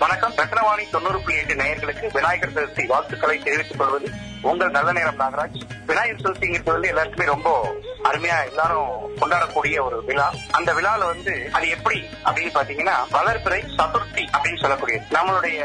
வணக்கம். 0.00 0.32
ரத்னவாணி 0.32 0.90
தொண்ணூறு 0.90 1.18
புள்ளி 1.20 1.38
எட்டு 1.38 1.54
நேயர்களுக்கு 1.54 2.12
விநாயகர் 2.12 2.52
சதுர்த்தி 2.52 2.86
வாழ்த்துக்களை 2.86 3.38
தெரிவித்துக் 3.38 3.78
கொள்வது 3.78 4.10
உங்கள் 4.42 4.70
நல்ல 4.70 4.92
நேரம் 4.92 5.18
நாகராஜ். 5.20 5.60
விநாயகர் 5.86 6.22
சதுர்த்திங்கிறது 6.22 6.72
வந்து 6.72 6.88
எல்லாருக்குமே 6.88 7.26
ரொம்ப 7.26 7.74
அருமையா 8.04 8.48
எல்லாரும் 8.48 9.18
கொண்டாடக்கூடிய 9.20 9.82
ஒரு 9.82 10.04
விழா. 10.04 10.32
அந்த 10.50 10.72
விழால 10.74 11.04
வந்து 11.04 11.48
அது 11.52 11.68
எப்படி 11.68 11.98
அப்படின்னு 12.24 12.54
பாத்தீங்கன்னா 12.58 12.96
வளர்பிறை 13.12 13.60
சதுர்த்தி 13.78 14.24
அப்படின்னு 14.36 14.62
சொல்லக்கூடியது. 14.62 15.04
நம்மளுடைய 15.10 15.60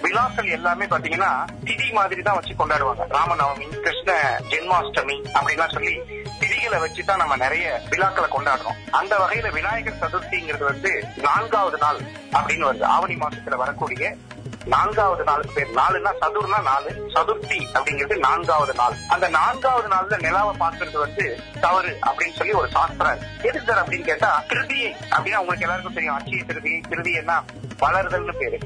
விழாக்கள் 0.00 0.54
எல்லாமே 0.58 0.84
பாத்தீங்கன்னா 0.84 1.32
திதி 1.64 1.92
மாதிரி 1.92 2.22
தான் 2.22 2.34
வச்சு 2.34 2.54
கொண்டாடுவாங்க. 2.54 3.06
ராமநவமி 3.08 3.64
கிருஷ்ண 3.64 3.99
ஜென்மாஷ்டமி 4.48 5.24
அப்படின்லாம் 5.34 5.72
சொல்லி 5.72 5.96
திதிகளை 6.40 6.78
வச்சுதான் 6.78 7.16
நம்ம 7.16 7.36
நிறைய 7.36 7.80
விழாக்களை 7.90 8.30
கொண்டாடுறோம். 8.30 8.90
அந்த 8.90 9.18
வகையில 9.18 9.50
விநாயகர் 9.50 9.98
சதுர்த்திங்கிறது 10.00 10.64
வந்து 10.64 11.04
நான்காவது 11.16 11.78
நாள் 11.78 11.98
அப்படின்னு 12.32 12.68
வருது. 12.70 12.82
ஆவணி 12.82 13.14
மாசத்துல 13.14 13.56
வரக்கூடிய 13.56 14.16
நான்காவது 14.64 15.24
நாளுக்கு 15.24 15.52
பேர். 15.52 15.74
நாலுன்னா 15.74 16.10
சதுர்னா 16.20 16.62
நாலு 16.62 17.10
சதுர்த்தி 17.14 17.66
அப்படிங்கிறது 17.74 18.18
நான்காவது 18.18 18.74
நாள். 18.74 18.92
அந்த 19.08 19.28
நான்காவது 19.28 19.88
நாள்ல 19.88 20.20
நிலாவை 20.20 20.56
பார்க்கறது 20.56 20.98
வந்து 20.98 21.40
தவறு 21.60 21.98
அப்படின்னு 22.06 22.36
சொல்லி 22.36 22.52
ஒரு 22.52 22.68
சாஸ்திரம் 22.68 23.18
எது 23.42 23.62
சார் 23.66 23.88
அப்படின்னு 23.88 24.04
கேட்டா 24.04 24.42
திருதியை 24.48 24.94
அப்படின்னா 25.10 25.36
உங்களுக்கு 25.36 25.60
எல்லாருக்கும் 25.60 25.92
தெரியும். 25.92 26.18
அச்சய 26.18 26.44
திருதியை 26.46 26.82
திருதியன்னா 26.88 27.42
வளருதல்னு 27.80 28.38
பேரு. 28.38 28.58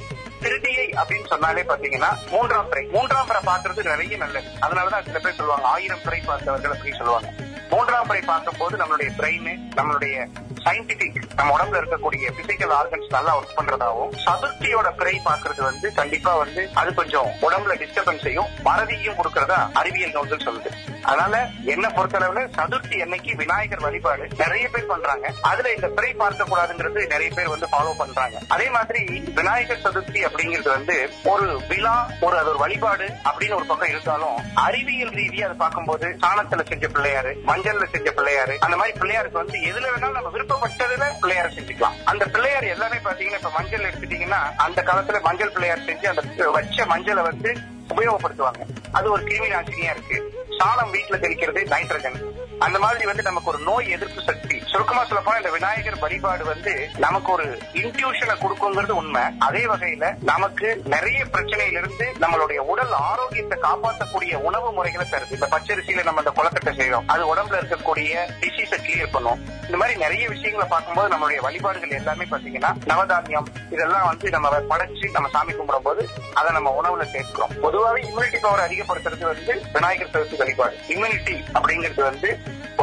திருதியை 0.42 0.94
அப்படின்னு 0.94 1.26
சொன்னாலே 1.26 1.62
பாத்தீங்கன்னா 1.62 2.08
மூன்றாம் 2.30 2.68
பிறை. 2.68 2.86
மூன்றாம் 2.86 3.26
பிறை 3.26 3.42
பாக்குறது 3.46 3.84
நிறைய 3.84 4.16
நல்லது. 4.16 4.48
அதனாலதான் 4.60 5.04
சில 5.04 5.18
பேர் 5.18 5.34
சொல்லுவாங்க 5.34 5.68
ஆயிரம் 5.68 6.02
பிறை 6.04 6.20
பார்த்தவர்கள் 6.20 6.78
அப்படின்னு 6.78 6.96
சொல்லுவாங்க. 6.96 7.32
மூன்றாம் 7.70 8.06
பிறை 8.06 8.22
பார்க்கும் 8.22 8.56
போது 8.58 8.76
நம்மளுடைய 8.76 9.10
பிரெயின் 9.18 9.58
நம்மளுடைய 9.76 10.26
சயின்டிபிக் 10.64 11.18
நம்ம 11.34 11.50
உடம்புல 11.56 11.80
இருக்கக்கூடிய 11.80 12.26
பிசிக்கல் 12.38 12.74
ஆர்கன்ஸ் 12.80 13.14
நல்லா 13.16 13.32
ஒர்க் 13.38 13.56
பண்றதாவும் 13.58 14.12
சதுர்த்தியோட 14.24 14.88
பிறை 15.00 15.14
பாக்குறது 15.24 15.62
வந்து 15.62 15.86
கண்டிப்பா 16.00 16.32
வந்து 16.42 16.62
அது 16.74 16.94
கொஞ்சம் 17.00 17.28
உடம்புல 17.46 17.74
டிஸ்டர்பன்ஸையும் 17.82 18.50
மறதியும் 18.68 19.18
கொடுக்கறதா 19.20 19.58
அறிவியல் 19.80 20.14
நூல்கள் 20.16 20.46
சொல்லுது. 20.46 20.70
அதனால 21.02 21.34
என்ன 21.72 21.86
பொறுத்தளவுல 21.96 22.42
சதுர்த்தி 22.58 22.98
அன்னைக்கு 23.04 23.32
விநாயகர் 23.42 23.84
வழிபாடு 23.86 24.24
நிறைய 24.42 24.68
பேர் 24.68 24.90
பண்றாங்க. 24.92 25.32
அதுல 25.50 25.72
இந்த 25.72 25.88
பிறை 25.96 26.12
பார்க்க 26.22 26.48
கூடாதுங்கிறது 26.50 27.00
நிறைய 27.14 27.30
பேர் 27.34 27.52
வந்து 27.54 27.68
ஃபாலோ 27.72 27.92
பண்றாங்க. 28.02 28.38
அதே 28.48 28.68
மாதிரி 28.76 29.02
விநாயகர் 29.38 29.82
சதுர்த்தி 29.84 30.22
அப்படிங்கிறது 30.28 30.70
வந்து 30.76 30.96
ஒரு 31.32 31.48
விழா 31.72 31.96
ஒரு 32.20 32.38
அது 32.38 32.48
ஒரு 32.48 32.58
வழிபாடு 32.64 33.08
அப்படின்னு 33.28 33.58
ஒரு 33.60 33.68
பக்கம் 33.72 33.92
இருந்தாலும் 33.94 34.38
அறிவியல் 34.66 35.14
ரீதியா 35.20 35.46
அதை 35.48 35.58
பார்க்கும்போது 35.64 36.06
சாணத்துல 36.24 36.64
செஞ்ச 36.72 36.86
பிள்ளையாரு 36.96 37.34
மஞ்சள்ல 37.50 37.86
செஞ்ச 37.96 38.08
பிள்ளையாரு 38.18 38.56
அந்த 38.66 38.76
மாதிரி 38.76 38.98
பிள்ளையாருக்கு 39.02 39.42
வந்து 39.42 39.58
எதுல 39.70 39.86
வேணாலும் 39.92 40.18
நம்ம 40.18 40.32
விருப்பப்பட்டதுல 40.54 41.04
பிள்ளையார 41.20 41.46
செஞ்சுக்கலாம். 41.56 41.96
அந்த 42.04 42.24
பிள்ளையார் 42.26 42.64
எல்லாமே 42.64 42.96
பாத்தீங்கன்னா 42.96 43.38
இப்ப 43.40 43.50
மஞ்சள் 43.50 43.86
எடுத்துட்டீங்கன்னா 43.90 44.40
அந்த 44.56 44.82
காலத்துல 44.82 45.20
மஞ்சள் 45.20 45.50
பிள்ளையார் 45.50 45.86
செஞ்சு 45.88 46.06
அந்த 46.06 46.50
வச்ச 46.50 46.86
மஞ்சளை 46.86 47.22
வந்து 47.22 47.56
உபயோகப்படுத்துவாங்க. 47.88 48.62
அது 48.92 49.10
ஒரு 49.10 49.22
கிருமி 49.22 49.48
நாசினியா 49.54 49.92
இருக்கு. 49.96 50.46
சாணம் 50.58 50.92
வீட்டுல 50.94 51.16
தெளிக்கிறது 51.24 51.60
நைட்ரஜன் 51.74 52.18
அந்த 52.58 52.78
மாதிரி 52.78 53.04
வந்து 53.04 53.22
நமக்கு 53.22 53.50
ஒரு 53.50 53.58
நோய் 53.58 53.90
எதிர்ப்பு 53.90 54.22
சக்தி. 54.22 54.62
சுருக்கமா 54.74 55.02
சொல்ல 55.08 55.20
போனா 55.24 55.40
இந்த 55.40 55.50
விநாயகர் 55.54 55.98
வழிபாடு 56.04 56.44
வந்து 56.44 56.72
நமக்கு 57.04 57.28
ஒரு 57.32 57.44
இன்ட்யூஷனை 57.80 58.34
கொடுக்குங்கிறது 58.40 58.94
உண்மை. 59.00 59.22
அதே 59.46 59.60
வகையில 59.72 60.06
நமக்கு 60.30 60.68
நிறைய 60.94 61.20
பிரச்சனையில 61.34 61.80
இருந்து 61.82 62.06
நம்மளுடைய 62.22 62.60
உடல் 62.72 62.94
ஆரோக்கியத்தை 63.10 63.56
காப்பாற்றக்கூடிய 63.66 64.34
உணவு 64.48 64.68
முறைகளை 64.78 65.06
தருது. 65.12 65.36
இந்த 65.36 65.48
பச்சரிசியில 65.52 66.04
நம்ம 66.08 66.24
இந்த 66.24 66.32
குளக்கட்டை 66.38 66.72
செய்யறோம் 66.80 67.06
அது 67.14 67.22
உடம்புல 67.32 67.60
இருக்கக்கூடிய 67.60 68.24
டிசீஸை 68.42 68.78
கிளியர் 68.86 69.14
பண்ணும். 69.16 69.38
இந்த 69.66 69.76
மாதிரி 69.82 69.94
நிறைய 70.04 70.24
விஷயங்களை 70.34 70.66
பார்க்கும்போது 70.74 71.12
நம்மளுடைய 71.14 71.40
வழிபாடுகள் 71.46 71.96
எல்லாமே 72.00 72.26
பாத்தீங்கன்னா 72.32 72.72
நவதானியம் 72.90 73.48
இதெல்லாம் 73.76 74.08
வந்து 74.10 74.26
நம்ம 74.36 74.52
படைச்சு 74.72 75.06
நம்ம 75.18 75.30
சாமி 75.36 75.54
கும்பிடும் 75.60 75.86
போது 75.88 76.02
அதை 76.40 76.50
நம்ம 76.58 76.74
உணவுல 76.80 77.06
சேர்க்கிறோம். 77.14 77.54
பொதுவாகவே 77.66 78.02
இம்யூனிட்டி 78.08 78.40
பவர் 78.48 78.66
அதிகப்படுத்துறது 78.66 79.24
வந்து 79.32 79.54
விநாயகர் 79.78 80.12
சதுர்த்தி 80.16 80.42
வழிபாடு. 80.44 80.76
இம்யூனிட்டி 80.94 81.38
அப்படிங்கிறது 81.56 82.04
வந்து 82.10 82.30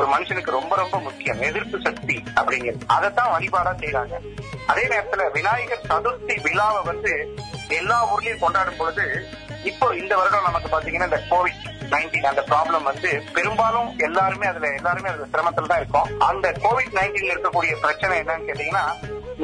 ஒரு 0.01 0.09
மனுஷனுக்கு 0.12 0.51
ரொம்ப 0.57 0.73
ரொம்ப 0.75 0.97
முக்கியம் 1.07 1.41
எதிர்ப்பு 1.47 1.78
சக்தி 1.88 2.16
அப்படிங்கிறது. 2.39 2.85
அதைத்தான் 2.95 3.34
வழிபாடா 3.34 3.72
செய்யறாங்க 3.81 4.16
அதே 4.72 4.84
நேரத்துல 4.94 5.23
விநாயகர் 5.35 5.85
சதுர்த்தி 5.89 6.35
விழாவை 6.45 6.81
வந்து 6.91 7.12
எல்லா 7.79 7.97
ஊர்லயும் 8.13 8.44
கொண்டாடும் 8.44 8.79
பொழுது 8.79 9.06
இப்போ 9.69 9.88
இந்த 10.01 10.13
வருடம் 10.19 10.47
நமக்கு 10.47 10.69
பாத்தீங்கன்னா 10.73 11.09
இந்த 11.09 11.22
கோவிட் 11.31 11.61
நைன்டீன் 11.94 12.29
அந்த 12.29 12.44
ப்ராப்ளம் 12.50 12.88
வந்து 12.90 13.09
பெரும்பாலும் 13.34 13.90
எல்லாருமே 14.07 14.45
அதுல 14.51 14.69
எல்லாருமே 14.79 15.09
அதுல 15.09 15.28
சிரமத்துல 15.34 15.69
தான் 15.72 15.81
இருக்கும். 15.84 16.09
அந்த 16.29 16.47
கோவிட் 16.66 16.95
நைன்டீன்ல 17.00 17.34
இருக்கக்கூடிய 17.35 17.73
பிரச்சனை 17.85 18.16
என்னன்னு 18.22 18.47
கேட்டீங்கன்னா 18.50 18.85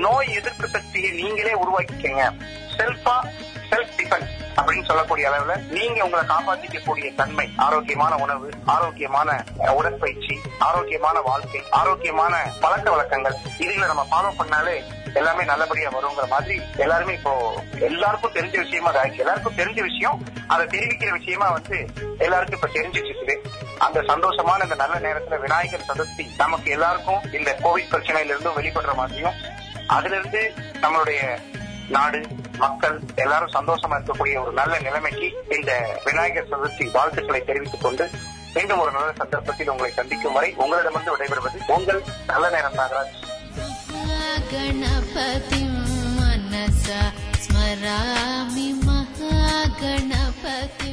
நோய் 0.05 0.35
எதிர்ப்பு 0.39 0.67
சக்தியை 0.75 1.11
நீங்களே 1.21 1.53
உருவாக்கிக்கங்க. 1.63 2.23
செல்ஃபா 2.77 3.17
செல்ஃப் 3.69 3.95
டிஃபென்ஸ் 3.97 4.33
அப்படின்னு 4.57 4.85
சொல்லக்கூடிய 4.85 5.25
அளவுல 5.29 5.55
நீங்க 5.69 5.99
உங்களை 6.03 6.23
காப்பாற்றிக்கக்கூடிய 6.25 7.15
தன்மை 7.15 7.45
ஆரோக்கியமான 7.57 8.13
உணவு 8.17 8.47
ஆரோக்கியமான 8.65 9.29
உடற்பயிற்சி 9.73 10.35
ஆரோக்கியமான 10.59 11.17
வாழ்க்கை 11.21 11.61
ஆரோக்கியமான 11.71 12.33
பழக்க 12.61 12.87
வழக்கங்கள் 12.89 13.35
இதுகளை 13.57 13.87
நம்ம 13.87 14.05
ஃபாலோ 14.11 14.31
பண்ணாலே 14.39 14.77
எல்லாமே 15.13 15.43
நல்லபடியா 15.43 15.89
வருங்கிற 15.89 16.25
மாதிரி 16.27 16.55
எல்லாருமே 16.77 17.13
இப்போ 17.13 17.33
எல்லாருக்கும் 17.79 18.33
தெரிஞ்ச 18.33 18.55
விஷயமா 18.57 18.91
ஆயிடுச்சு 18.93 19.23
எல்லாருக்கும் 19.23 19.57
தெரிஞ்ச 19.57 19.81
விஷயம் 19.81 20.17
அதை 20.47 20.65
தெரிவிக்கிற 20.67 21.11
விஷயமா 21.11 21.47
வந்து 21.49 21.77
எல்லாருக்கும் 22.17 22.59
இப்ப 22.59 22.71
தெரிஞ்சிட்டு 22.79 23.35
அந்த 23.77 23.99
சந்தோஷமான 24.01 24.63
இந்த 24.63 24.75
நல்ல 24.75 24.95
நேரத்துல 24.99 25.37
விநாயகர் 25.39 25.87
சதுர்த்தி 25.87 26.25
நமக்கு 26.37 26.71
எல்லாருக்கும் 26.71 27.23
இந்த 27.31 27.51
கோவிட் 27.63 27.91
பிரச்சனையில 27.91 28.33
இருந்தும் 28.33 28.57
வெளிப்படுற 28.57 28.93
மாதிரியும் 28.93 29.37
அதுல 29.87 30.15
இருந்து 30.15 30.41
நம்மளுடைய 30.81 31.19
நாடு 31.89 32.19
மக்கள் 32.57 32.95
எல்லாரும் 33.15 33.53
சந்தோஷமா 33.53 33.97
இருக்கக்கூடிய 33.97 34.35
ஒரு 34.41 34.51
நல்ல 34.53 34.79
நிலைமைக்கு 34.79 35.27
இந்த 35.49 35.71
விநாயகர் 36.05 36.49
சதுர்த்தி 36.51 36.85
வாழ்த்துக்களை 36.91 37.41
தெரிவித்துக் 37.43 37.81
கொண்டு 37.81 38.05
மீண்டும் 38.53 38.79
ஒரு 38.79 38.91
நல்ல 38.91 39.13
சந்தர்ப்பத்தில் 39.17 39.69
உங்களை 39.69 39.91
சந்திக்கும் 39.91 40.33
வரை 40.33 40.49
உங்களிடமிருந்து 40.57 41.15
விடைபெறுவது 41.15 41.59
உங்கள் 41.67 42.01
நல்ல 42.27 42.45
நேரம் 42.49 42.77
நாகராஜ். 42.77 43.15
கணபதி 44.51 45.61
மனசா 46.17 47.01
ஸ்மராமி 47.39 48.67
மகா 48.85 49.33
கணபதி 49.81 50.91